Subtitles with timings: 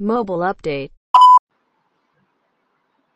[0.00, 0.90] Mobile Update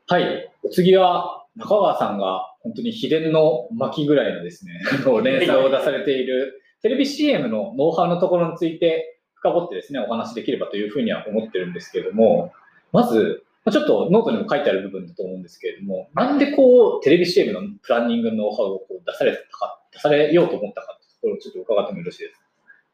[0.07, 0.53] はい。
[0.63, 4.73] お次は、中川さんが本当に秘伝の巻ぐらいのですね、
[5.25, 12.53] 連載を出されているテレビ CM のノウハウのところについて深掘ってですね、お話しできればというふうには思ってるんですけれども、
[12.93, 22.44] まず、ちょっとノートにも書いてある部分だと思うんですけれども、なんでこう、テレビ CM のプランニングのノウハウをこう出されたか、出されようと思ったかってところをちょっと伺ってもよろしいですか？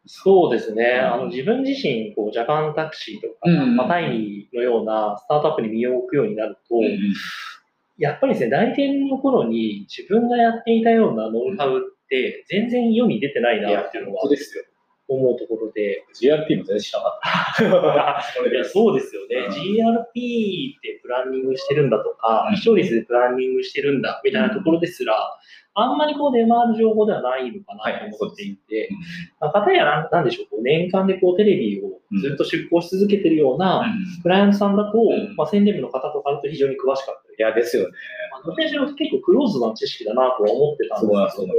[0.07, 1.01] そうですね。
[1.03, 6.99] うんあの自分自身、こう、ジャパンタクシーとか、うんまあ、タイミーのようなスタートアップに身を置くようになると、うんうん
[8.01, 14.65] やっぱりですね、代理店の頃に自分がやっていたようなノウハウって、全然世に出てないなっていうのは本当ですよ。
[15.15, 17.21] 思うところで、GRP も全然知らなかっ
[17.57, 18.47] た。
[18.49, 19.53] いやそうですよね、うん。
[19.53, 25.15] GRP ってプランニングしてるんだとかうん、視聴率でプランニングしてるんだみたいなところですら、
[25.75, 28.89] あんまりこう出回る情報ではないのかなと思っていて、
[29.41, 33.87] まあ、片やなんでしょう、こう年間でこうテレビをずっと出稿し続けてるような
[34.23, 35.37] クライアントさんだと、ん。
[35.37, 37.95] まあ、宣伝部の方とかだと非常に詳しかったり、いや、ですよね。
[38.33, 41.53] まあ、どちらにしろ結構クローズな知識だなとは思ってたんですけど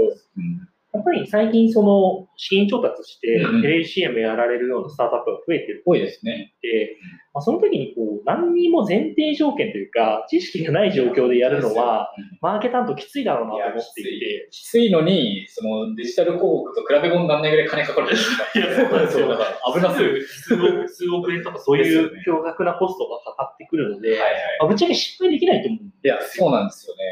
[0.93, 6.53] やっぱり最近その資金調達してテレビ CM やられるようなスタートアップが増えてる多いですね。
[6.61, 6.97] で、
[7.33, 12.09] まあ、その時にこう何にも前提条件というか、知識がない状況でやるのは、
[12.41, 20.27] マーケ担当きついだろうなと思っていて、きついのに、そのデジタル広告と比べ物にならないぐらい金かかるんですいやそうなんですよだから危なすぎる。
[20.27, 24.31] 数億数億円とかそういう驚愕なコストがかかってくるので、はいはい。
[24.59, 27.03] まあぶっちゃけ失敗できないと思うんいや、そうなんですよね。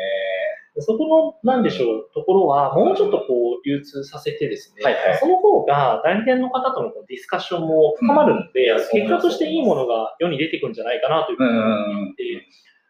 [0.81, 5.17] そこの、なんでしょう、ところは、もうちょっとこう、流通させてですね、はいはい。
[5.17, 8.77] その方が代理店の方とのディスカッションも深まるので、うん。
[8.91, 12.45] 結果としていいものが世に出てくるんじゃないかなというふうに思っていて、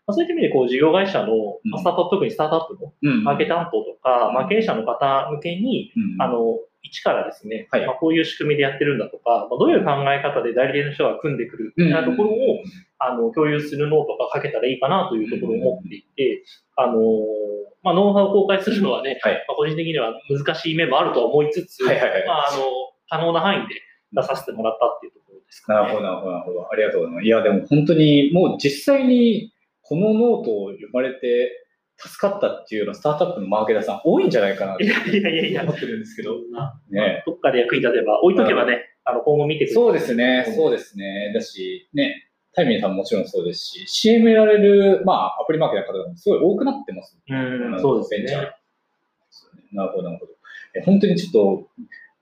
[0.07, 1.71] まあ、そういった意味で、こう、事業会社の、うん。
[1.71, 7.85] まあスタートアップ、特にスタートアップのうんマーケ担当とか、まあ、経営者の方向けに、うんあの、一からですね、はい。
[7.85, 12.35] まあ、こういう仕組みでやってるんだとか、まあ、どういう考え方で代理店の人が組んでくるみたいなところを、
[12.99, 16.43] あの、共有するノートが書けたらいいかなというところを思っていて、
[16.75, 16.95] あの、
[17.81, 22.63] まあ、ノウハウを公開するのはね、はいまあ、個人的には難しい面もあるとは思いつつ、はいはいはいまあ、あの、
[23.09, 23.75] 可能な範囲で
[24.13, 25.81] 出させてもらったっていうところですかね。
[25.81, 26.71] なるほど、なるほど、なるほど。
[26.71, 27.25] ありがとうございます。
[27.25, 31.65] いや、でも本当に、もう実際にこのノートを読まれて
[31.97, 36.35] 助かったっていうようなスタートアップのマーケターさん多いんじゃないかなと思ってるんですけど。
[36.89, 41.31] ねどっかで役に立てば、置いとけばね、あの、今後見てくれるそうですね、そうですね。
[41.33, 42.28] だし、ね、
[42.59, 47.17] タイミーさんももちろんそうですし、CM やられる、まあ、アプリマーケターの方もすごい多くなってます。
[47.25, 48.51] もんうん、そうですね。
[49.71, 50.33] なるほど、なるほど。
[50.75, 51.69] え本当にちょっと、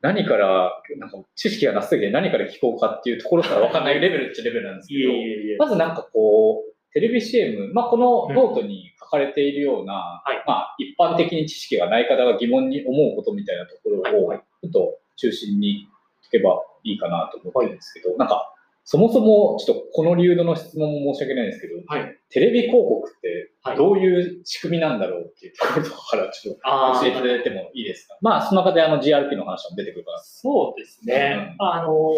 [0.01, 5.11] 何から、なんか知識がなさすぎて何から聞こうかっていうところから分かんないレベルっちゃレベルなんですけど。
[5.57, 10.43] まずなんかこう、テレビ CM、まあ、このノートに書かれているような、はい。
[10.45, 14.37] まあ、一般的に知識がない方が疑問に思うことみたいなところを、はい。
[14.37, 15.87] ちょっと中心に
[16.27, 18.53] 聞けばいいかなと思ってるんですけど、なんか、
[18.89, 22.17] そもそも、ちょっとこの流度の質問も申し訳ないんですけど、はい。
[22.29, 28.17] テレビ広告ってはいどういう仕組みなんだろうっていうところとかからちょっとあ教えていただいてもいいですか？
[28.21, 30.21] まあ、その中であの GRP の話も出てくるから。
[30.23, 31.53] そうですね。
[31.59, 32.15] あの、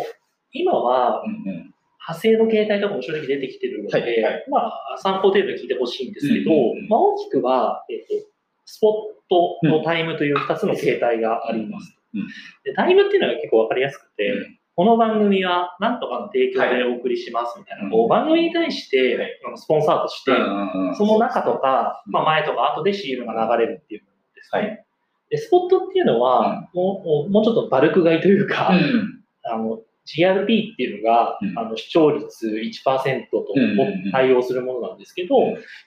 [0.52, 1.74] 今は、うんうん。
[2.08, 8.30] 派生の形態とかも正直出てきてるので、はいはいまあ、参考程度に聞いてほしいんですけど、うんうんうんまあ、大きくは、えっ、と、
[8.66, 8.92] スポッ
[9.28, 11.96] トのタイムという2つの形態があります。
[12.14, 12.28] うんうん
[12.64, 17.92] でタイムっていうのが結構わかりやすくて、うんこの番組は何とかの提供でお送りしますみたいな、はい。
[17.92, 20.32] こう番組に対して、スポンサーとして、
[20.98, 24.62] その中とか、まあ、前とか後で CM が流れるっていうものですね。
[24.62, 24.86] はい。
[25.32, 29.22] で、スポットっていうのは、もうもうちょっとバルク買いというか、うん。
[29.44, 31.60] あの GRP っていうのが、うん。
[31.60, 33.46] あの視聴率1%と
[34.14, 35.44] 対応するものなんですけど、うん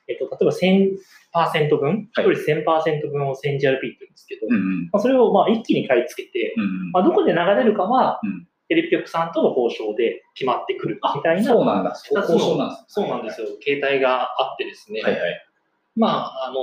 [0.06, 0.94] えっと、例え
[1.32, 2.25] ば1000%分、視はい。
[2.26, 4.48] 聴率1000%分を 1000GRP って言うんですけど、
[4.92, 6.91] まあ、それをまあ一気に買い付けて、うん。
[6.91, 11.94] まあ、どこで流れるかは、うんテレビ局さんとの交渉で決まってくるみたいな、そうなんだ。
[12.88, 15.47] そうなんですよ、形態があってですね、はいはい。
[15.94, 16.56] まあ、あの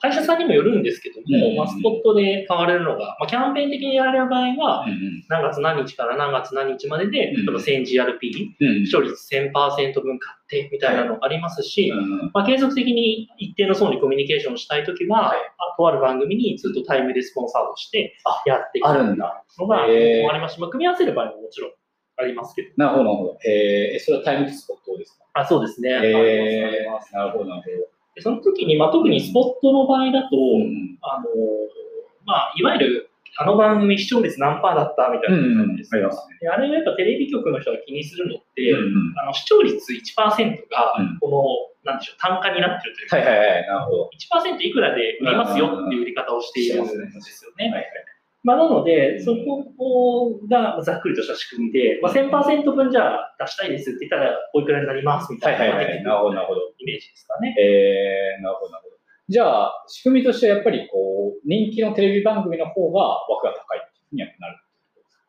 [0.00, 5.24] 会社さんにもよるんですけども、うんまあ、スポットで買われるのが、まあ、キャンペーン的にやられる場合は、うんうん。
[5.28, 9.52] 何月何日から何月何日までで、うん例えば 1000GRP、うん視聴率1000%
[10.02, 15.38] 分買ってみたいなのありますし、うんまあ、継続的に一定の層にコミュニケーションしたいときは、はい。
[15.38, 18.88] あとある番組にずっとタイムでスポンサードしてあやっていく。
[18.88, 19.44] あるんだ。
[19.58, 20.54] のがあります。
[20.54, 21.70] し、まあ、組み合わせる場合ももちろん
[22.16, 22.68] ありますけど。
[22.76, 23.38] なるほど、なるほど。
[23.48, 25.24] えー、それはタイムスポットですか？
[25.34, 25.94] あそうですね。
[25.94, 27.10] ありますあえります。
[27.12, 27.97] ー、なるほど、なるほど。
[28.18, 31.30] でその時に、まあ、特にスポットの場合だと、うんあの
[32.26, 39.18] まあ、いわゆるあの番組視聴率何パーだったみたいなうんうん感じですかありますねであれはやっぱテレビ局の人が気にするのって、うんうん。
[39.22, 40.18] あの視聴率1%
[40.66, 44.10] がうん、この、なんでしょう、単価になってるというか、はいはいはい、なるほど。
[44.34, 47.70] 1%いくらで売りますよっていう売り方をしているんですよね。
[47.70, 47.86] はいはい。
[48.44, 57.54] まあ、なので、そこがざっくりとした仕組みで、まあ、1000%分じゃあ出したいですって言ったら、おいくらになりますみたいな、はいはいはいなるほどなるほどイメージですかね。
[57.58, 58.96] えー、なるほどなるほど。
[59.28, 63.80] じゃあ、仕組みとしてはやっぱりこう、人気のテレビ番組の方が枠が高い
[64.12, 64.56] にはなる。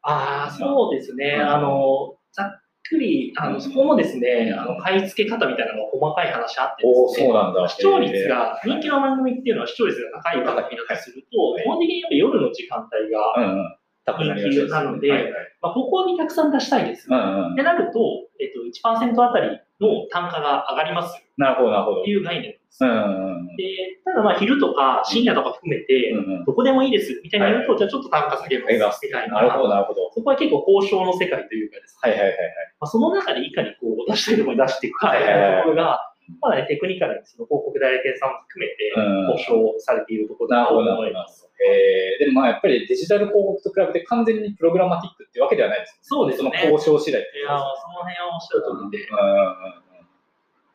[0.04, 1.36] ああ、そうですね。
[1.40, 7.70] うんあの、ざっくり、あの、そこもですね、あの、買い付け方みたいなのが細かい話あってですねそうなんだ。
[7.70, 8.72] 視聴率が、えー。
[8.72, 11.64] 人気の番組っていうのは視聴率が高い番組だとすると、はい。
[11.64, 15.32] 基本的にやっぱ夜の時間帯が、人気なので
[15.62, 17.08] まあ、ここにたくさん出したいです。
[17.08, 18.00] ってなると、
[18.40, 22.04] えっと、1%あたりの単価が上がりますっなるほど、なるほど。
[22.04, 22.10] て。
[22.10, 22.86] いう概念です。
[22.86, 26.14] うんうんうんで、ただまあ昼とか深夜とか含めて、
[26.46, 29.36] どこでもいいですみたいな言うと、じゃあちょっと単価下げますみたいな。
[29.36, 30.12] なるほど、なるほど。
[30.14, 32.48] そこは結構交渉の世界というかですね、はいはいはいはい。
[32.80, 36.00] まあ、その中でいかにこう出したいところに出していくかみたいなところが、
[36.42, 41.50] まだね、テクニカルにその広告代理店さんも含めてうん交渉されているところだと思います。。
[41.60, 46.00] えー、でもまあやっぱりデジタル広告と比べて完全にプログラマティックっていうわけではないです。
[46.04, 46.52] そうですね。
[46.54, 49.10] その交渉次第っていうかその辺はおっしゃる通りで。
[49.10, 49.89] うんうんうん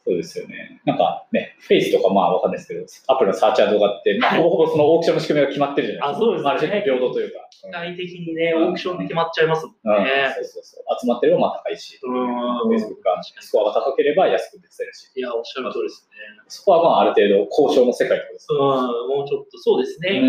[0.05, 0.83] そうですよね。
[0.85, 6.25] なんかね、フェイスとかまあわかんないですけど、アプリのサーチャー動画って、まあ、ほぼほぼそのオークションの仕組みが決まってるじゃないですか。
[6.25, 7.49] あそうですねまあある種平等というか。
[7.49, 10.29] 機械的にね、オークションで決まっちゃいますもんうんね。
[10.37, 10.85] そうそうそう。
[11.01, 16.21] 集まってる方がまあ高いし、うんフェイスブックがスコアが高ければ安く出せるし、いや、おっしゃる通りですね。
[16.49, 20.21] そこはまあある程度交渉の世界とですうん、もうちょっと、そうですね。
[20.21, 20.27] う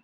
[0.00, 0.03] ん。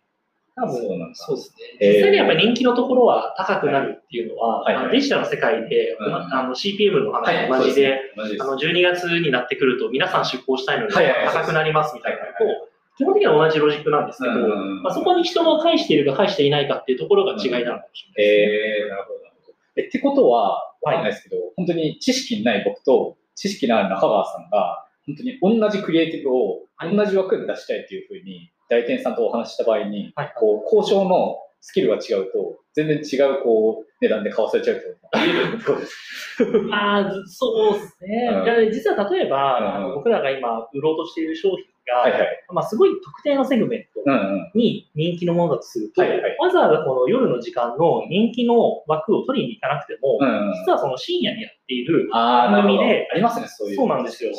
[0.61, 1.15] 多分そうなんだ。
[1.15, 1.55] そうですね。
[1.79, 1.93] えー。
[1.95, 4.91] 実際にやっぱり人気のところは高くなるっていうのは、はいはい。
[4.91, 6.13] デジタルの世界で、うん。
[6.13, 8.01] あの CPM の話と同じで、すね。
[8.15, 8.43] 同じです。
[8.43, 11.33] あの12月になってくると皆さん出向したいのではいはいはい。
[11.33, 14.35] 高くなりますみたいなのはいと、基本的には同じロジックなんですけど、
[14.83, 18.83] まあ、そこに人が返しているか返していないかっていうところが違いなのかもしれないですね。
[18.83, 19.57] えー、なるほど、なるほど。
[19.77, 22.63] え、ってことは、わかんないですけど、本当に知識ない。
[22.65, 34.81] 僕と知識のある中川さんが、本当に同じクリエイティブを同じ枠で出したいというふうに、代理店さんとお話しした場合に、はいこう、交渉のスキルが違うと、全然違う、こう、値段で買わされちゃうと
[35.11, 36.45] あり得ることです。
[36.69, 38.29] まあ、そうですね。
[38.33, 42.45] うんで実は例えば、うん僕らが今売ろうとしている商品が、はいはい。
[42.53, 44.51] まあ、すごい特定のセグメントうんうん。
[44.55, 50.53] に人気のものだとすると、はいはいわざわざこの夜の時間の人気の枠を取りに行かなくても、うんうん。
[50.53, 52.09] 実はその深夜にやっている。
[52.11, 53.75] 番組でありますね、そういう。
[53.75, 54.31] そうなんですよ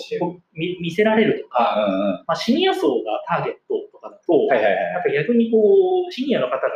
[0.52, 2.24] 見見せられるとか、あうんうん。
[2.26, 4.92] まあ、シニア層がターゲットとかだと、はいはいはい。
[4.94, 5.58] やっぱ逆にこ
[6.08, 6.68] う、シニアの方が、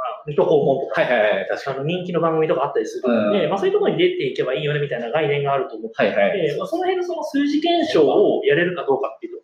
[0.00, 6.08] まあ、水戸訪問とか、はいはいはい、確か人気の番組とかあったりするので、うんまあ、そういうところに出ていけばいいよねみたいな概念があると思ってに。
[6.08, 6.40] はいはい。
[6.40, 9.39] で、まあ、その辺のその数字検証をやれるかどうかっていうと。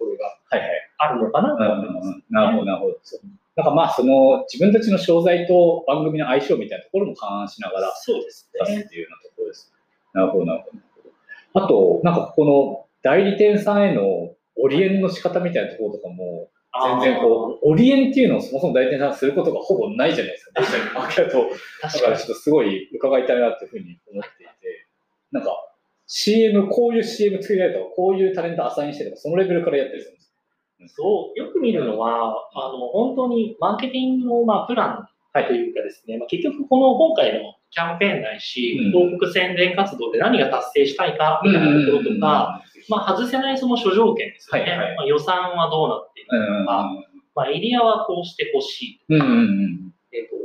[0.51, 1.57] あるのかな？
[1.57, 2.23] とうん思います。
[2.31, 2.99] なるほど、なるほど。
[3.03, 3.21] そう
[3.57, 8.61] なんかまあ、その自分たちの商材と番組の相性みたいなところも勘案しながらそうですね。
[8.67, 9.73] 出すっていうようなところです。
[10.13, 10.71] なるほど、なるほ
[11.59, 11.65] ど。
[11.65, 16.51] あと、なんかここの代理店さんへのオリエンの仕方みたいなところとかも、
[17.01, 20.61] 全然こう、オリエンっていうのをそもそも代理店さんがすることがほぼないじゃないですか。
[20.61, 24.87] デジタルのマーケだからにかちょっとすごい伺いたいなっていうふうに思っていて、
[25.33, 25.57] なんか
[26.07, 30.26] CM、こういう CM 作りたいとか、こういうタレントアサインしてとか、そのレベルからやったりするんです
[30.87, 35.09] そう、よく見るのは、あの、本当にマーケティングの、まあ、プラン
[35.45, 38.93] というかですね、まあ、結局この今回のキャンペーンないし、うん。
[38.93, 44.71] 広告宣伝活動で何が達成したいかみたいなところとか、まあ、外せないその諸条件ですよね。
[44.71, 44.97] はいはい。
[44.97, 46.91] まあ、予算はどうなっているうんのか、
[47.35, 49.01] まあ、エリアはこうしてほしい。
[50.29, 50.37] と、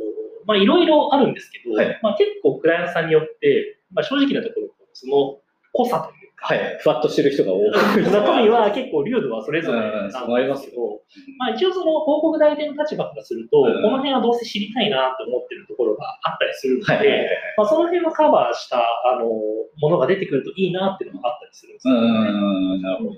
[0.46, 2.00] まあ、いろいろあるんですけど、はい。
[2.02, 5.40] まあ、結構クライアントさんによって、まあ、正直なところ、その
[5.74, 7.72] 濃さというか、はい、ふわっとしてる人が多い。
[8.02, 11.02] 中身は結構流度はそれぞれなんですけど、
[11.38, 13.82] まあ、一応その広告代理店の立場からすると、うん。
[13.84, 17.30] この辺はどうせ知りたいなと思ってるところがあったりするので、はいはいはい。
[17.58, 22.08] まあ、その辺をカバーしたあのものが出てくるといいなっていうのがあったりするんですうよね。
[22.10, 23.16] ん、なるほど、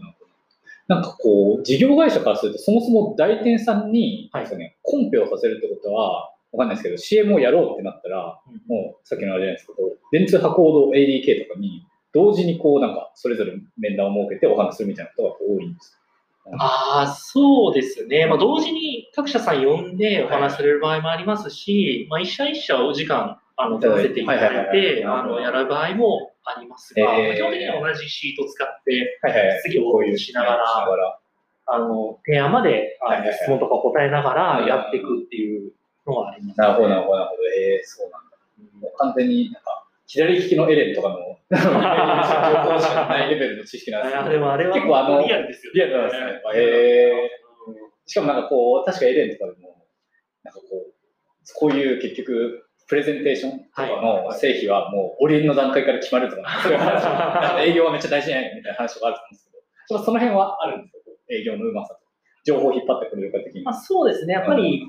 [0.88, 4.58] なんかこう、事業会社からすると、そもそも代理店さんに、はい。
[4.58, 8.62] ね、コンペをさせるってことは、わかんないですけど、CM をやろうってなったら、うん。
[8.68, 16.00] もうさっきのあれじゃないですけど、電通波行動 ADK とかに、同時にこう、なんか、それぞれ面談を設けてお話しするみたいなことが多いんです。
[16.58, 18.26] ああ、そうですね。
[18.26, 29.62] まあ、同時に各社さん呼んでお話しされる場合もありますし、まあ、一社一社お時間あの取らせていただいはいはいはいて、あのやる場合もありますが、えー基本的には同じシートを使って、はいはい。
[29.62, 31.20] 次をこういうしながら。
[31.66, 35.72] あの提案まであのはいはいはい質問とか答えながらやっていくっていう
[36.06, 37.42] のはあります、なるほど、なるほど、なるほど。
[37.58, 38.38] えー、そうなんだ。
[38.82, 45.80] もう完全になんか、左利きのエレンとかの、ないレベルの知識なんですけどあでもあれは結構あのリアルですよね。
[45.80, 46.42] リアルなんですね。
[46.56, 47.44] へ
[48.06, 49.88] しかもなんかこう、確かエレンとかでも、
[50.44, 50.94] なんかこう、
[51.56, 62.02] こういう結局、プレゼンテーションとかの製品はもう、オリエンの段階から決まると か、そう営業はめっちゃ大事じゃないみたいな話とかあると思うんですけど、ちょっとその辺はあるんですよ、営業のうまさと。
[62.46, 63.64] 情報を引っ張ってくれるか的に。
[63.64, 64.84] まあ、そうですね、やっぱり、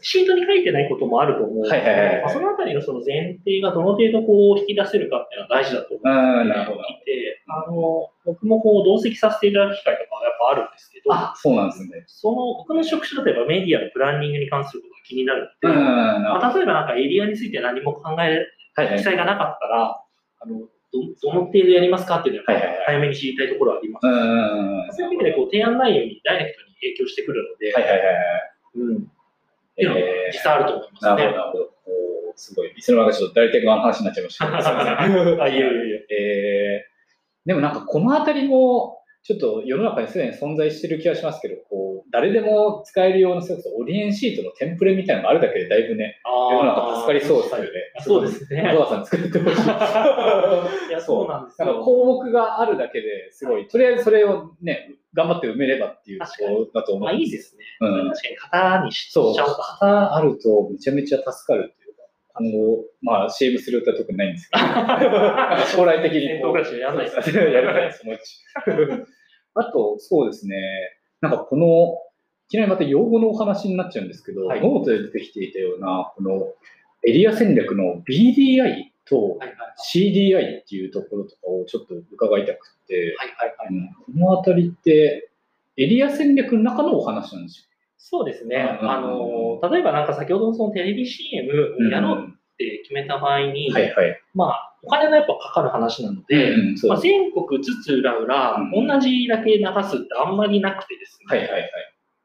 [0.00, 6.86] シートに書いてないこともあると思うので、はいはいはいはいまあそのあたりのその前提がどの程度こう引き出せるかっていうのは大事だと思って。
[6.86, 12.04] いて、あの、僕もこう同席させていただく機会とかはやっぱあるんですけど、あ、そうなんですね。
[12.06, 19.02] その、僕の職種だとやっぱメディアのプランニングに関することが気になるので、まあ、例えばなんかエリアについて何も考え、記。
[19.02, 20.02] 載がなかったら、
[20.40, 24.96] あの、どどの程度やりますかっていうのは早めに知りたいところはあります。
[24.96, 28.06] そういう意味でこう提案内容にダイレクトに影響してくるので、はいはいはい。
[28.76, 29.10] うん。
[29.76, 31.10] っていうのがえ実際あると思いますね。
[31.10, 32.32] なるほど、なるほど。
[32.34, 32.72] すごい。
[32.76, 34.46] いつの間にかちょっと代理店側の話になっちゃいました。
[34.46, 36.06] すいませんあ、いえいえいえ。
[36.10, 38.95] えー、でもなんかこのあたりも、
[39.26, 47.68] ちょっと世の中にすでに存在してる気がしますけど、こう、誰でも使えるような、それこそオリエンシートのテンプレみたいなのがあるだけでだいぶね、世の中助かりそうですよね。
[48.04, 48.62] そうですね。
[48.72, 49.64] 小川さん作ってほしい。
[49.64, 51.82] いや、そうなんですなんかよ。
[51.82, 57.04] 項目があるだけですごい、とりあえずそれをね、頑張って埋めればっていうところだと思う。
[57.06, 57.64] まあいいですね。
[57.80, 59.44] うん確かに型にしちゃそうう、と。
[59.80, 62.02] 型あるとめちゃめちゃ助かるっていうか、
[62.34, 62.48] あの、
[63.02, 64.62] まあ CM する歌は特にないんですけど、
[65.74, 66.26] 将来的に
[66.78, 69.15] やんないです やりたいです、そのうち。
[69.56, 70.56] あと、そうですね、
[71.20, 71.98] なんかこの、
[72.48, 76.52] いきなりまた用語のお話になっちゃうんですけど、はいノートで出てきていたような、この
[77.06, 79.38] エリア戦略の BDI と
[79.92, 83.16] CDI っていうところとかをちょっと伺いたくて、
[84.06, 85.30] このあたりって、
[85.76, 88.56] エリア戦略の中のお話なんですそうですね。
[88.56, 91.90] あの、例えばなんか先ほどのそのテレビ CM よ。
[91.90, 93.68] やろうって決めた場合に。
[94.32, 101.70] まあ、お金がやっぱかかる話なので、うんまあ、全国津々浦う々、同じだけ流すってあんまりなくてですね、はいはいはい。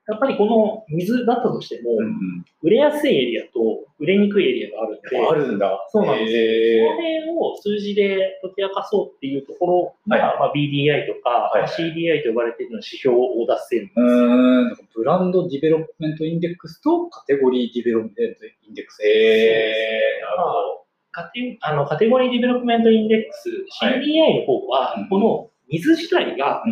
[0.07, 5.87] やっぱりこの水だったとしても、うんうん売れやすいエリアと売れにくいエリアがあるんで、あるんだ。
[5.89, 6.37] そうなんですよ。
[6.37, 14.87] へその辺を数字で解き明かそうっていうところが、はいまあ、BDI とか、はいはい CDI と呼ばれているような指標を出せるんですよ。
[14.93, 19.01] Brand Development Index と Category Development Index。
[19.03, 20.80] へー、なるほど。
[21.11, 23.49] カテあの Category Development Index、
[23.85, 26.63] はい CDI の方はうん、この水自体が。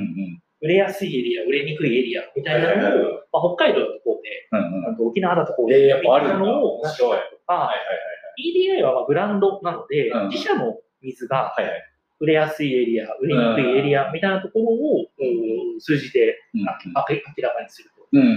[0.61, 4.93] 売れやすいエリア、売れにくいエリアみたいなのを、まあ、北海道だとこうで、うんうん。
[4.93, 7.77] あと沖縄だとこうえーで、みたいのを出したりとはいか、はい
[8.39, 11.55] EDI はまあブランドなので、うん自社の水が。
[12.21, 17.98] 売れやすいエリア、売れにくいエリアみたいなところを、うん数字でうん明明らかにすると。
[18.13, 18.31] うんうんう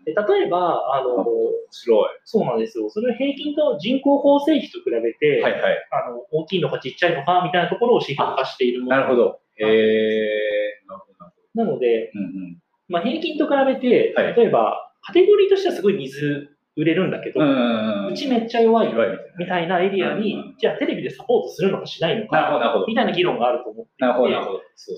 [0.00, 0.04] ん。
[0.04, 1.26] で例えば、あの、面
[1.70, 2.08] 白い。
[2.24, 2.90] そうなんですよ。
[2.90, 5.88] それを平均と人口構成比と比べて、はいはい。
[5.90, 9.40] あの大きいのかちっちゃいのかみたいなところを指標化しているものなるほど。
[9.56, 12.10] へー、なるほどなので。
[12.14, 12.58] うんうん。
[12.88, 18.14] まあ、平均と比べて、はい例えば、カテゴリーとしてはすごい水売れるんだけど、う。
[18.14, 18.94] ちめっちゃ弱い
[19.38, 22.84] みたいなエリアに、うんじゃあテレビでサポートするのかしないのか。
[22.86, 23.92] みたいな議論があると思って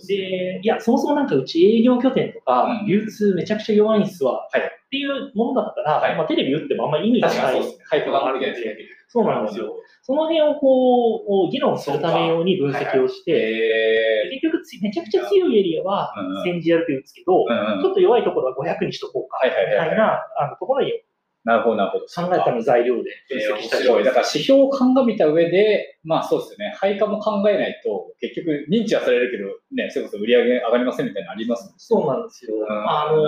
[0.07, 7.85] でいや、そもそもなんかうち営業拠点とかうん、流通めちゃくちゃ弱いんすわ、はいっていうものだったら、はいまあ、テレビ打ってもあんまり意味がない確かにそうですね。
[7.91, 8.55] ハイプがあるんで。
[9.09, 9.75] そうなんですよ。
[10.03, 17.45] その辺をこう、議論するため用に分析をして、へ結局つめちゃくちゃ強いエリアはうんうん1000 GRP 打つけど。
[17.83, 19.41] ちょっと弱いところは500にしとこうか。
[19.45, 20.93] みたいなあのところに
[21.45, 22.07] なるほど、なるほど。
[22.07, 24.05] 考えたの材料で分析したり白い。
[24.05, 26.75] だから指標を鑑みた上で、まあそうですよね。
[26.79, 31.75] 配荷も考えないと、結局認知はされるけど、ね、それこそ売り上げ上がりませんみたいなのありますもんね。
[31.79, 32.55] そうなんですよ。
[32.57, 33.23] うんあの、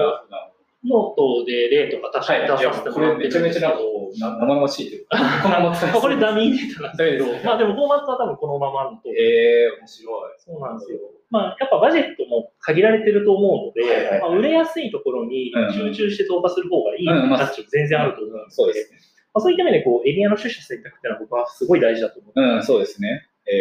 [0.87, 10.35] ノートで例とか確かに出させてこもらってるんれめちゃめちゃですけど、な生々しいというか、 このまま使いまあこれダミーデータなんですけどまあでもフォーマットは多分このままのと、えー、面白い。
[10.39, 10.99] そうなんですよ。
[11.31, 18.99] まあやっぱバジェットも限られてると思うので、はいはいはいまあ、売れやすいところに集中して投下する方がいい価値も全然あると思うので、そうですね。
[19.35, 22.41] まあ、そういった意味でこうエリアの取捨選択っていうのは僕はすごい大事だと思う。
[22.41, 23.29] うん、そうですね。
[23.47, 23.53] え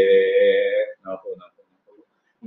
[1.03, 1.53] ー、なるほど、なる
[1.85, 1.95] ほ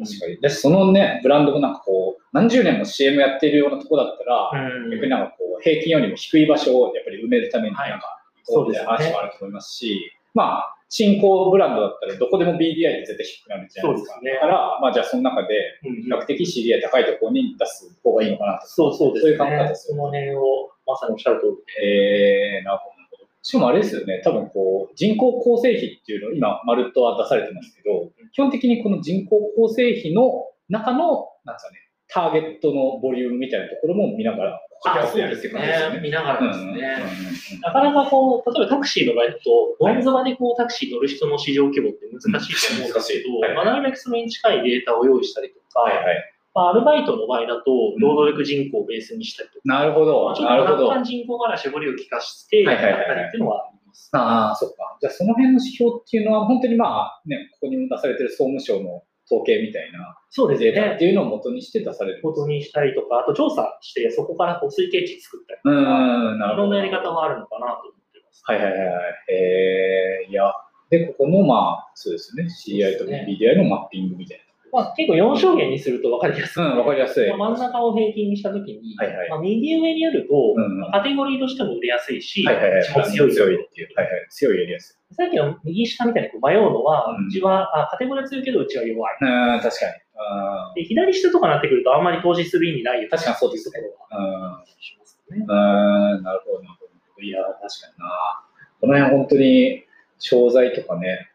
[0.01, 0.07] ど。
[0.07, 0.41] 確かに。
[0.41, 14.15] だし、そのね、ブランドもなんかこう、何十年も CM やってるようなとこだったら、うん逆になんかこう、平均よりも低い場所をやっぱり埋めるために、はいなんか、そうですね話もあると思いますし、まあ、新興ブランドだったらどこでも BDI で絶対低くなるじゃないですか。
[14.15, 15.55] そうですねだから、まあじゃあその中で、
[15.85, 18.67] うん比較的 CDI 高いところに出す方がいいのかなと。
[18.67, 19.69] そうそうですそういう考え方ね。
[19.69, 22.59] ですよその辺をまさにおっしゃる通りで。
[22.59, 22.99] えー、なるほど。
[23.49, 36.01] しかもあれですよね、多分こう、人口構成比っていうのを今、マルトは出されてますけど、基本的にこの人口構成比の中の、なんですかね、ターゲットのボリュームみたいなところも見ながら、掛け合わせてやるっていうですよね。
[36.01, 36.71] 見ながらですね。
[36.71, 39.41] うんうんうんうんなかなかこう、例えばタクシーの場合だと、
[39.81, 46.35] ドンズバでこうタクシー乗る人の市場規模って難しいと思うんですけど、うん難しいはいまあ、なるべくそれに近いデータを用意したりとか、はいはい。
[46.55, 50.77] まあ、アルバイトの場合だと、労働力人口をベースにしたりとか、なるほど、ちょっなるほど。
[50.77, 54.11] と若干人口から絞りを効かしてやったりっていうのはあります。
[54.13, 54.97] ああ、そっか。
[55.01, 61.05] じゃあその辺の指標っていうのは、本当にまあ、ね、ここにも出されてる総務省の統計みたいなそうですねデータって。
[61.05, 62.23] いうのを元にして出される。
[62.23, 66.57] ことにしたりとか、あと調査して、そこからこう推計値作ったりうとか、い。
[66.57, 68.43] ろんなやり方があるのかなと思ってます。
[68.45, 69.33] はいはいはいはい。
[69.33, 70.53] えー、いや、
[70.91, 74.41] で、ここの、まあ、そうですね、CI と BDI のマッピングみたい
[74.73, 76.73] まあ、結構4証言にすると分かりやすくて、な。
[76.73, 77.29] うん、わかりやすい。
[77.29, 82.81] まあ真ん中を平均にしたときに、はいはいまあ、右上にあると、うんまあカテゴリーとしても売れやすいし、はいはいはい。
[82.83, 83.89] 一番強い強いっていう。
[83.97, 84.27] はいはい。
[84.31, 85.15] 強いやりやすい。
[85.15, 89.17] さっきの右下みたいにこう迷うのは、うんうちはあカテゴリーは強いけどうちは弱い。
[89.21, 89.93] うん、確かに。
[90.21, 94.43] あで左下とかになってくるとあんまり投資する意味ないよ確かにそうですところーうん。
[94.53, 95.39] はしますね。
[95.39, 97.23] うん、なるほど、なるほど。
[97.23, 98.45] いや、確かにな。
[98.81, 99.85] この辺本当に、
[100.19, 101.31] 商材とかね、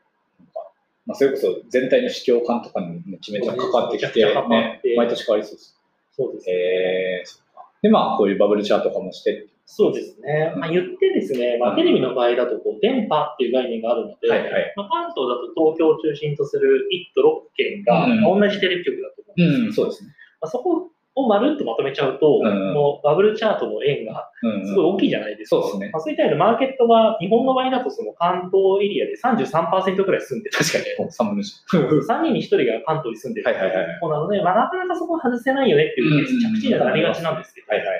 [1.05, 5.79] まあ、それこそ全体の市況感とかにめちゃめちゃかかってきて、ね毎年変わりそうです。
[6.15, 6.53] そうですね。
[6.53, 7.43] えー。
[7.81, 10.53] で、まあ、こういうバブルチャートとかもして、そうですね。
[10.57, 20.11] まあ、言ってですね、まあ、テレビの場合だとこう電波っていう概念があるので、はいはいまあ、関東だと東京を中心とする1都6県がうん同じテレビ局だと思うんですようん、そうですね。
[20.41, 25.61] まあ、そこをまるっとまとめちゃうと、うんもうバブルチャートの円がうん、すごい大きいじゃないですか。
[25.61, 30.57] そうですねまあ、そういった意味でマーケットが日本の場合だとその関東エリアで33%くらい住んでる。
[30.57, 32.03] 確かに、3分の1。
[32.03, 33.47] 3人に1人が関東に住んでる。
[33.47, 37.99] はいはいはいそうなので、まあ、なかなかそこは外せないよねっていう着地にはなりがちなんですけど、はいはいはい。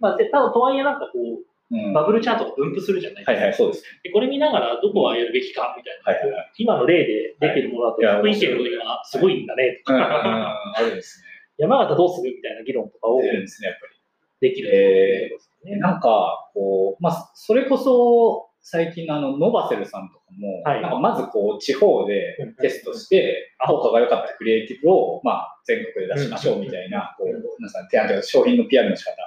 [0.00, 3.32] まあ、でただとはいえなんかこう、うん、バブルチャートが分布するじゃないですか。
[3.32, 3.84] はいはい、そうです。
[4.02, 11.22] でこれ見ながらどこはやるべきかみたいな、はいはいは今の例で出てるものだと、福井県の上がすごいんだねとうん、か、あるんです
[11.58, 13.26] 山形どうするみたいな議論とかをね。
[13.26, 13.98] 出るんですね、やっぱり。
[14.40, 15.76] できるですね。
[15.76, 29.26] なんか、こう、まあ、それこそ、最近のあの、ノバセルさんとかも、はいなんかまずこう、地方でうんテストして、効果が良かったクリエイティブを、まあ、全国で出しましょうみたいな、こう皆さん提案というか、商品の PR の仕方は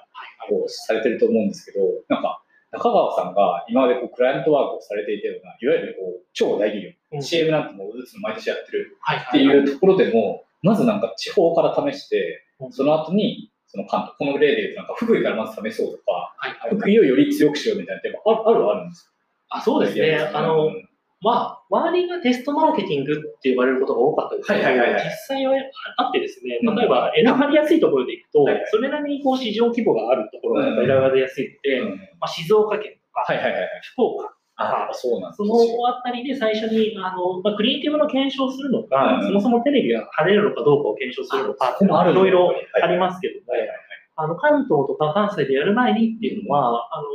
[0.50, 12.72] いをされてると思うんですけど、なんか、中川さんが今までこうクライアントワークをされていたような、いわゆるこう超大企業、うん CM なんてもう打つの毎年やってるはいっていうところでも、まずなんか地方から試して、うん。
[12.72, 16.50] その後に、その関東、この例で言うとなんか福井からまず試そうとか、はい。
[16.60, 19.12] はい福井をより強くしようみたいなってやっぱああるはあるんです
[19.50, 20.18] あそうですね。
[20.18, 20.88] あの、うん。
[21.24, 25.06] まあ、周りがテストマーケティングって呼ばれることが多かったですけど、はいはいはいはい。
[25.06, 25.54] 実際は
[25.98, 26.76] あってですね、うん。
[26.76, 28.64] 例えば選ばれやすいところでいくと、はいはい。
[28.72, 31.90] それなりにこう市場規模があるところが選ばれやすいので、うん。
[32.20, 33.70] まあ、静岡県とか、はいはいはいはい。
[33.94, 43.78] 福岡、あそうなんですそのあたりで最初にあの、まあ、クリエイティブの検証をするのか、うんそもそもテレビが跳ねるのかどうかを検証するのかいろいろはいありますけども、はいはいはい。
[44.18, 47.08] あの関東とか関西でやる前にっていうのは、あの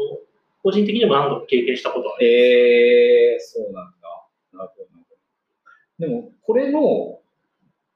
[0.62, 4.26] 個人的にも何度も経験したことはありえー、そうなんだ。
[4.54, 4.86] なるほど。
[5.98, 7.20] でも、これの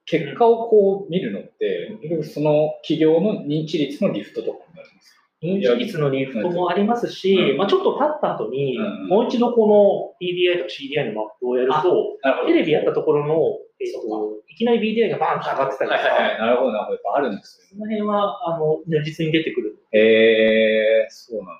[0.05, 5.20] 結果をこう見るのって、結局その企業の認知率のリフトとかになるんですか？
[5.41, 13.35] 認知率のリフトもありますし、うんまあ、ちょっと経った後に、うんもう一度この PDI とか CDI のマップをやると、テレビやったところの、
[13.79, 16.39] えーといきなり BDI がバーンと上がってたりとか、はいはいはい。
[16.39, 16.93] なるほどなるほど。
[16.95, 17.69] やっぱあるんですよね。
[17.71, 19.79] その辺はあの如実に出てくる。
[19.93, 21.51] えー、そうなんだ。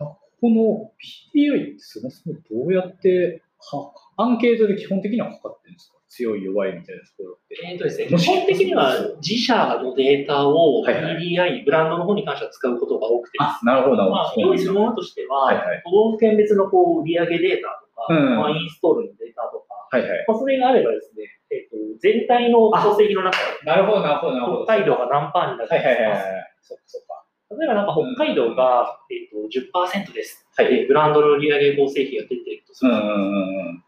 [0.00, 0.90] なんかここの
[1.32, 5.99] PDI ってそもそもどうやっては、アンケートで基本的には測ってるんですか？
[6.10, 7.56] 強い弱いみたいなところって。
[7.64, 14.22] えーとですね、基本的には自社のデータをはいはいブランドの方に関しては使うことが多くて、あ、なるほどなるほど。
[14.22, 20.24] まあ、用意するものとしては、はいはい都道府県別のこう売上データとか、うんまあ、インストールのデータとか、はいはい。
[20.26, 24.64] まあ、それがあればですね、えーと全体の構成比の中で、なるほどなるほどなるほど。
[24.64, 26.20] 北海道が何パーになるかはいはいはいはい。
[26.62, 27.19] そっかそっか。
[27.50, 30.46] 例えばなんか北海道が、えー、と10%です。
[30.56, 32.92] はいでブランドの売上構成比が出ているとする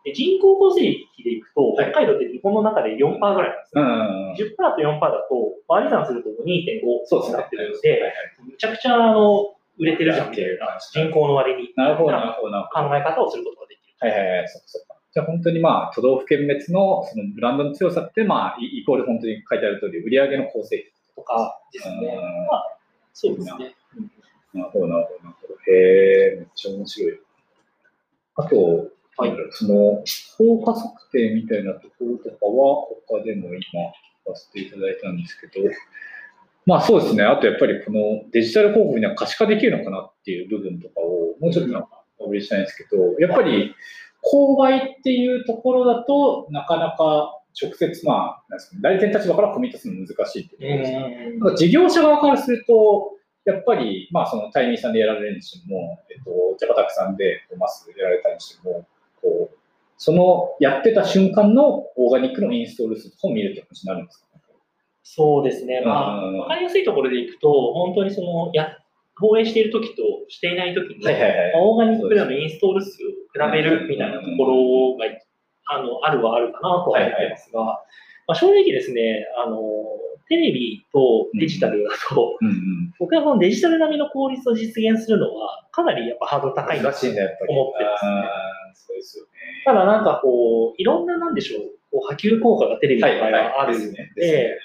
[0.05, 3.83] で人口構成比でいくと、はい北海道って日本の中で4%ぐらいなんですよ。
[3.83, 3.89] うん。
[3.89, 4.35] うんうん。
[4.35, 7.37] 10%と4%だと、割り算すると2.5そうですね。
[7.37, 12.53] になってるのはいで、はいむちゃくちゃあの売れてるじゃんみたいな人口の割になるほどなるほど。
[12.73, 13.95] 考え方をすることができる。
[14.01, 14.97] はいはいはい、そっかそっか。
[15.13, 21.95] じゃあ本当にまあ、都道府県別のそのブランドの強さって、まあ、イイコール本当に書いてある通り、売上の構成比とかですね。
[21.97, 22.79] うんまあ、
[23.13, 23.75] そうですね。
[24.55, 25.55] なるほど、なるほど、なるほど。
[25.73, 27.21] へえ、めっちゃ面白い。
[28.37, 30.03] あと、はいその、
[30.39, 33.61] 効果測定みたいなところとかは、他でも今、
[34.25, 35.69] させていただいたんですけど、
[36.65, 37.25] まあそうですね。
[37.25, 43.75] あとやっぱりこのデジタル広告には可視化できるのかなっていう部分とかを、もうちょっとなんかお売りしたいんですけど、やっぱり、
[44.23, 50.91] 購買っていうところだとなかなか直接、まあ、なんですかね、代理店立場からコミットするの難しいっていうと
[51.41, 51.69] ころですね。
[51.69, 53.13] 事業者側からすると、
[53.45, 58.87] やっぱり、まあ、そのタイミーさんでやられるにしても、えっと、ジャパタクさんでマスやられたにしても、
[59.21, 59.57] こう、
[59.97, 64.27] そのやってた瞬間のオーガニックのインストール数とかを見るって話になるんですか
[65.03, 65.83] そうですね。
[65.85, 68.79] まあ、うんわかりやすいところでいくと、本当にその、や、
[69.17, 75.07] 放映しているときとしていないときに、はいはいはいまあオーガニックでのインストール数を比べるみたいなところが、
[75.67, 77.65] あの、あるはあるかなとは思ってますが、
[78.27, 79.59] まあ、正直ですね、あの、
[80.29, 82.95] テレビとデジタルだと、うんうん。
[82.99, 87.53] 僕はこのデジタル並みの効率を実現するのは、かなりやっぱハードル高いな難しいんだ、やっぱり。
[87.53, 89.31] 思ってますねあーそうですよね。
[89.65, 94.59] ただなんかこう、いろんななんでしょう、こう波及効果がテレビの場合はあるので、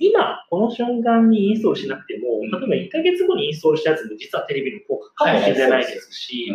[0.00, 6.52] 今、この瞬間にインストールしなくても、うん例えば1ヶ月後にインストールしたやつも実はテレビの効果かもしれないですし、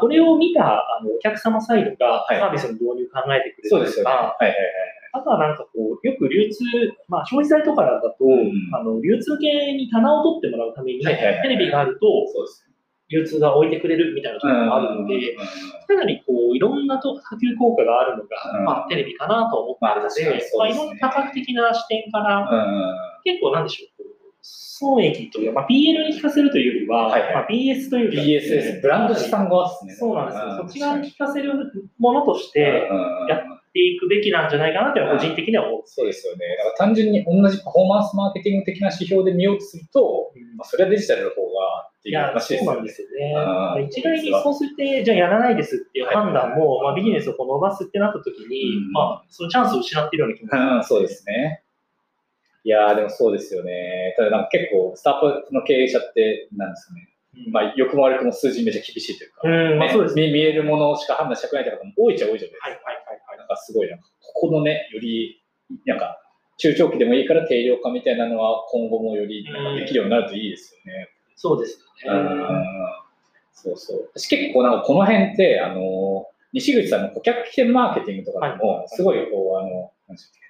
[0.00, 3.92] これを見たあのお客様サイドがはいサービスの導入考えてくれる。
[3.92, 4.36] とか。
[5.12, 6.62] あとはなんかこう、よく流通、
[7.08, 11.10] まあ消費財とかだと、んあの流通系に棚を取ってもらうために、テ
[11.48, 12.69] レビがあるとそうですね。
[13.10, 15.36] 流通が置いてくれるみたいなところがあるので、
[15.86, 24.06] かなりこう、いろんなと波及効果があるのが、うんまあテレビかなと思ってるので、まあ確かにそうまあいろんな多角的な視点から、うんうん結構なんでしょう、
[24.40, 28.80] 損益というか、まあ PL に聞かせるというよりは、はいはいまあ BS というか、BS です。
[28.80, 29.94] ブランド資産側ですね。
[29.94, 30.56] そうなんですよ。
[30.56, 31.52] そっち側にに聞かせる
[31.98, 32.88] ものとして、
[33.28, 33.40] やっ
[33.72, 35.82] ていくべきなんじゃないかなというのは個人的には思う。
[35.84, 36.56] そうですよね。
[36.56, 42.92] だから単純に同じパフォーマンスマーケティング的な指標で見ようとすると、まあ、それはデジタルの方がっていういや、話ですよねそうなんで。
[42.92, 43.34] すよね。
[43.76, 50.62] うん一概にそうするって、じゃあやらないですっていう判断も、まあ、ビジネスをこう伸ばすってなった時に、うんまあ、そのチャンスを失っているような気もする。
[50.62, 51.62] うん、そうですね。
[52.64, 54.14] いやー、でもそうですよね。
[54.16, 57.08] ただなんか結構、スタートアップの経営者って、なんですかね。
[57.46, 60.26] うんまあ、良くも悪くも数字めちゃ厳しいというか、うん、まあねそうですね。
[60.26, 62.68] 見見えるものしか判断したくないという方も多いっちゃ多いじゃないですか。
[62.68, 63.38] はいはいはいはい。
[63.38, 65.42] なんかすごいなんか、ここのね、より、
[65.86, 66.18] なんか、
[66.58, 71.08] 中長期でもいいから定量化みたいなのは今後もよりなんかできるようになるといいですよね。
[71.40, 72.20] そうですよね。
[72.20, 72.64] うん
[73.52, 74.10] そうそう。
[74.14, 78.58] 私結構なんかこの辺って、あの、西口さんの顧客起点マーケティングとかではい。
[78.58, 80.40] も、すごいこう、あの、なんでしょう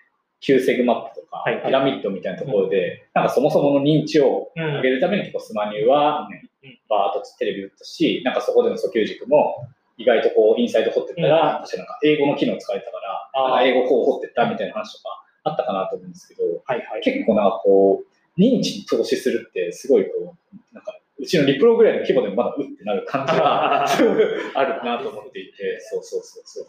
[0.42, 4.76] 旧セグマップとかピラミッドみたいなところで、なんかそもそもの認知をうん。
[4.76, 6.78] 上げるために結構スマニューは、ねうん。
[6.88, 9.66] バーッとテレビ打ったし、なんかそこでの訴求軸も
[9.98, 11.64] 意外とこうインサイト掘ってったら、うん。
[11.64, 12.98] 確かなんか英語の機能使えたか
[13.34, 17.00] ら、英語こう掘ってったみたいな話とかあったかなと思うんですけど、はいはい。
[17.02, 26.66] 結構なんかこう、認知に投資するってすごいこう、なんかうちの Repro ぐらいの規模でもまだうってなる感じが あるなと思っていて、そうそうそうそう。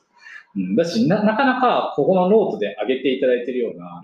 [0.55, 4.01] うん、だしな、なかなかここのノートで上げていただいてるような、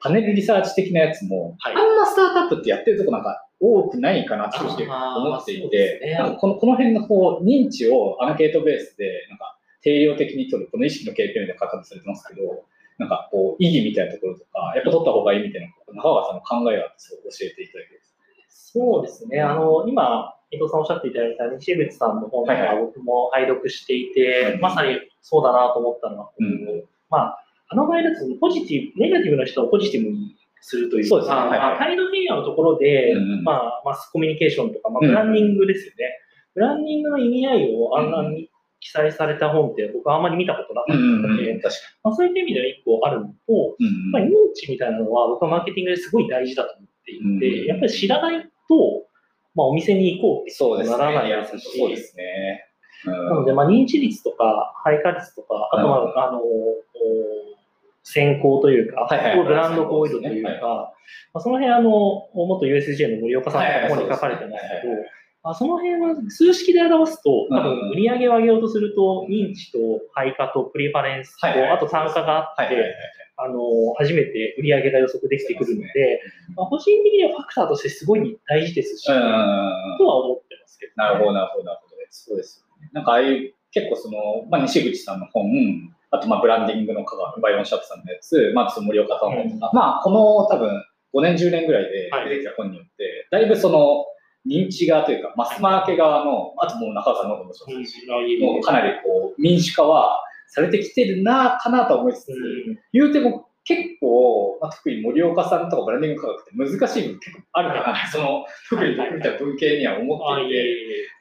[0.00, 1.74] パネルリサーチ的なやつも、はい。
[1.74, 12.64] あんまスタートアップってやってるとこなんか多くないかなって思っていあーそうですね、てなんかこのこの辺のこう認知をアンケートベースでなんか定量的に取る、この意識の KPI みたいな形されてますけど、
[12.98, 18.00] なんかこう意義みたいなところとか、やっぱ取った方がいいみたいな、中川さんの考えがあってすごい教えていただける
[18.70, 19.40] そうですね。
[19.40, 26.84] あの、今、伊藤さんおっしゃっていただいた西口さんの本とはいはか僕も拝読していて、うんまさにそうだなと思ったのは、こううん。
[27.10, 31.36] まあ、あの場合だとポジティブ、ネガティブな人をポジティブにするというか、そうですね。
[31.36, 31.58] はいはい。
[31.58, 33.44] まあ態度変容のところで、うんうん。
[33.44, 35.08] まあ、マスコミュニケーションとか、まあ、うん。
[35.08, 36.18] ブランディングですよね。
[36.54, 38.47] ブランディングの意味合いをあんなに
[38.80, 43.86] 記載された本って僕はあんまり見たことなかったので、確かまあ、そういった意味では一個あるのと、に。
[43.86, 44.10] うん。
[44.12, 48.48] まあ、認知みたいなのは僕はマーケティングですごい大事だと思っていて、うんやっぱり知らないと、
[49.54, 50.88] まあ、お店に行こうって。
[50.88, 52.66] ならないですし、そうですね。
[53.06, 53.12] うん。
[53.12, 56.76] なので、まあ、認知率とか配下率とか、あとは、うんあの、お
[58.04, 59.46] 先行というか、はいはいはい。
[59.46, 60.60] ブランド好意度というか、はい
[61.34, 61.90] まあ、その辺あの、
[62.34, 65.08] 元 USJ の森岡さんの本に書かれてますけどはいはいはい
[65.42, 67.62] あその辺は数式で表すと、多うん。
[67.62, 69.78] 分売り上げを上げようとすると、認知と
[70.12, 72.94] 配荷とプリファレンスと、あと単価があって、
[73.36, 73.60] あの、
[73.96, 76.20] 初めて売り上げが予測できてくるので、
[76.56, 79.20] まあ、個人的にはファクターとしてすごい大事ですし、とうん。
[79.22, 81.88] は思ってますけど、なるほど、なるほど、なるほど。
[82.10, 82.90] そうですよね。
[82.92, 84.18] なんかああいう、結構その、
[84.50, 85.44] まあ、西口さんの本、
[86.10, 94.06] あとまあブランディングの科学、バイロンシャープさんのやつ、まあ、森岡さんの本とか、まあ、この多分5年、10年ぐらいで出てきた本によって、だいぶその、
[94.46, 98.06] 認知側というか、マスマーケ側の、あともう中川さんの本もそううんですし、
[98.40, 102.32] もうかななりこう、民主化はされてきてるな、かなとは思いつつ、
[102.92, 110.64] 言うても結構、まあ、特に森岡さんとかブランディング科学って難しい部分結構あるかな、その、特に僕みたいな文系には思あ、っていて、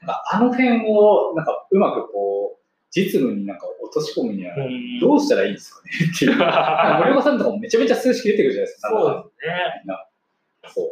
[0.02, 2.58] なんかあの辺をなんかうまくこう
[2.92, 5.00] 実務になんか落とし込むにはうん。
[5.00, 6.32] どうしたらいいんですかねっていう。
[7.04, 8.90] 森岡さんとかもめちゃめちゃ数式出てくるじゃないですか。
[8.90, 9.48] そうです
[9.88, 9.96] ね。
[10.70, 10.92] そう。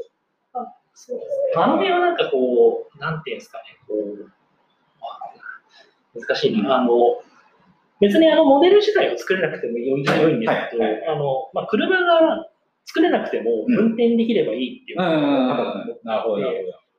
[0.96, 1.64] そうですね。
[1.64, 4.32] あの辺はなんかこう、なんていうんですかね、こう、
[6.20, 6.78] 難しいな。
[6.78, 7.22] あの、
[8.00, 11.08] 別にあのモデル自体を作れなくても良いんですけど、はいはい。
[11.08, 12.48] あの、まあ、車が
[12.86, 13.78] 作れなくてもうん。
[13.78, 14.98] 運転できればいいっていう。
[14.98, 16.44] なるほど、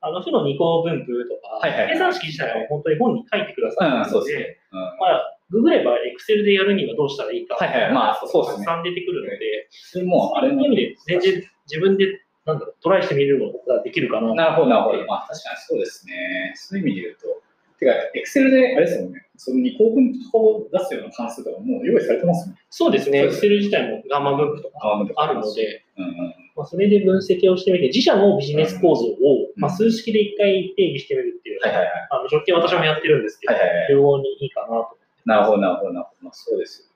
[0.00, 7.92] あの、負の二項分布とか、計算式自体は本当に本に書いてくださるので、まあ、ググれば Excel でやるにはどうしたらいいか、はいはい。
[7.92, 8.66] まあそうですね。
[8.66, 12.06] たくさん出てくるので、それもうあれもそういう意味で全然自分で、
[12.46, 14.34] なんだろう、トライしてみるのができるかな。
[14.34, 15.04] なるほど、なるほど。
[15.06, 16.52] まあ確かにそうですね。
[16.54, 17.42] そういう意味で言うと、
[17.78, 22.54] てか、エクセルで、あれですよね、その二項分とかを出すような関数とかもう用意されてますね。
[22.70, 29.10] そうですね、そうです Excel 自体もガンマ分布とかああるの、で、うんうん、まあ、それで分析をしてみて、自社のビジネス構造を、
[29.56, 31.90] うんまあ、数式で一回定義してみるっていう、はいはいはい。
[32.10, 34.96] あの直近私もやってるんですけど、はいはいはい両方にいいかなと。
[35.26, 36.24] なるほど、なるほど、なるほど。
[36.24, 36.95] まあ、そうですよ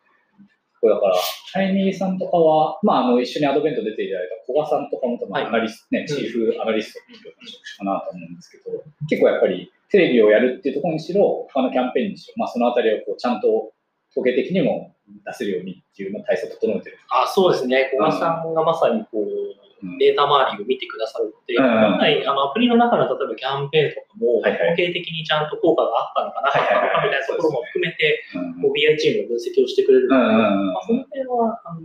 [0.81, 0.89] ね。
[0.89, 13.73] これだから、チャイニーさんとかは、まあ、あの、一緒にアドベント出ていただいた古賀さんとかも、まあ、はいアナリスト、ね、チーフアナリストっていう職種かなと思うんですけど、結構やっぱり、テレビをやるっていうところにしろ、他のキャンペーンにしろ、まあ、そのあたりをこうちゃんと
[14.11, 14.95] 統計的にも
[15.27, 16.99] 出せるようにっていうのを体制を整えてる。
[17.11, 19.50] あそうですね、小賀さんがまさにこう、うん
[19.99, 21.99] データ周りを見てくださるので、うん。
[21.99, 31.81] 本来あのアプリの中の例えばキャンペーンとかも、統計的にちゃんと効果があったのかなかったのかみたいなところも含めて、うんこう BI チームの分析をしてくれるので、まあ、その辺はあの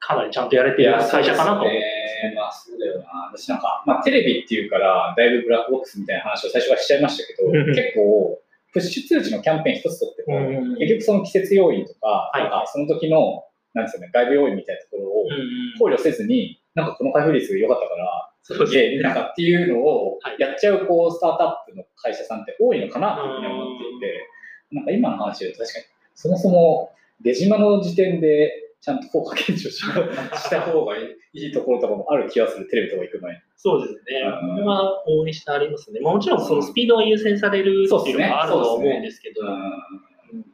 [0.00, 1.62] かなりちゃんとやれてる会社かなと。
[1.62, 2.34] 思ってね。
[2.36, 3.30] まあそうだよな。
[3.32, 8.38] 私なんか、まあテレビっていうから、だいぶブラックボックスみたいな話を最初からしちゃいましたけど、結構、
[8.72, 10.40] プッシュ通知のキャンペーン一つとっても、う
[10.74, 12.42] ん結局その季節要因とか、はい。
[12.42, 20.36] なんかその時の、なんですよね、外部要因みたいなところを考慮せずに、なんかこの開封率が良かったから、そうでなんかっていうのをはい。
[20.38, 24.28] やっちゃう、こう、スタートアップの会社さんって多いのかなっていうふうに思っていて、
[24.72, 25.84] なんか今の話で確かに、
[26.14, 33.40] そもそも出島の時点で、ちゃんと効果検証しした方がいいところとかもある気がする、テレビとか行く前に。
[33.56, 34.00] そうですね。
[34.42, 34.54] うん。
[34.56, 36.00] これは応援してありますね。
[36.00, 40.44] まあもちろんそのスピードが優先されるっていうのがあるとは思うんですけど、うん。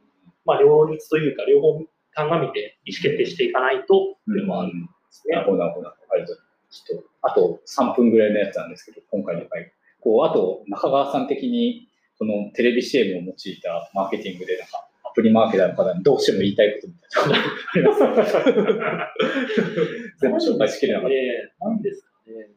[0.45, 1.81] まあ両立というか両方
[2.13, 4.71] 鑑みて意思決定していかないとっていうのはある。
[4.71, 5.35] んですね。
[5.35, 5.89] なるほど、なるほど。
[5.89, 6.51] ありがとうござい。
[6.71, 9.71] ちょっと、あと3分ぐらいのやつなんですけど、今回の回。
[9.99, 18.33] こう、あと、中川さん的に、このテレビ CM を用いたマーケティングで、なんか、アプリマーケターの方にどうしても言いたいことみたいなあります。
[20.21, 21.13] 全部紹介しきれなかった。
[21.13, 22.49] で何ですかね。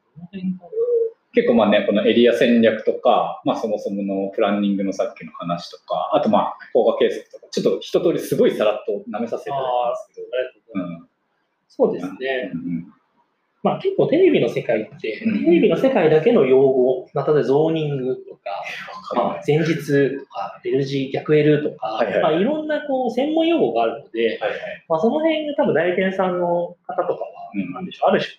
[1.34, 10.63] 結構まあね、このエリア戦略とか、まあそもそものプランニングのさっきの話とか、あとまあ、効果計測とか、ちょっと一通りすごいさらっと舐めさせていただいたんですけど、
[11.76, 12.50] そうですね。
[12.52, 12.94] うん
[13.64, 18.40] まあ結構テレビの世界って、うんテレビの世界だけの用語、まあ、例えばゾーニングとか、
[19.16, 19.74] まあ、全日
[20.18, 24.38] とか、L 字、逆 L とか、はいはいまあ、いろんなこう専門用語があるので。
[24.86, 28.34] まあ、その辺が多分代理店さんの方とかは、でしょう、ある種、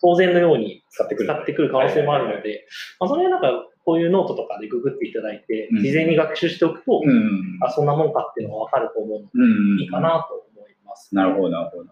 [0.00, 1.28] 当然のように使ってくる。
[1.28, 2.66] 使ってくる可能性もあるので、
[3.00, 7.58] まあ、それはなんか、こういうノートとかでググっていただいてうん、事前に学習しておくと、うん。
[7.62, 9.80] あ、そんなもんかっていうのが分かると思うので、うん。
[9.80, 11.14] いいかなと思います。
[11.14, 11.84] なるほど、なるほど、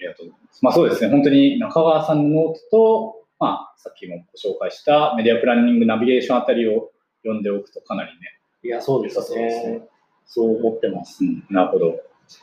[0.00, 0.64] ありがとうございます。
[0.64, 6.90] まあそうですね、本当に中川さんのノートと、まあさっきもご紹介したメディアプランニングナビゲーションあたりを
[7.22, 9.88] 読んでおくとかなりね、いや、そうですそうですねね。
[10.26, 11.24] そう思ってます。
[11.24, 12.00] うん、なるほど。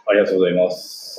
[0.08, 1.17] ありがとうございます。